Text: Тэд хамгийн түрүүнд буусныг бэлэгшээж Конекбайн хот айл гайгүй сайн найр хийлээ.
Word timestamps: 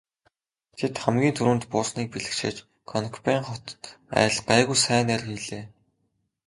Тэд 0.77 0.93
хамгийн 1.03 1.35
түрүүнд 1.37 1.63
буусныг 1.71 2.07
бэлэгшээж 2.11 2.57
Конекбайн 2.89 3.43
хот 3.47 3.65
айл 4.21 4.37
гайгүй 4.49 4.77
сайн 4.85 5.05
найр 5.07 5.23
хийлээ. 5.27 5.63